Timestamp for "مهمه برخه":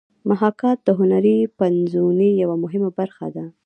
2.63-3.27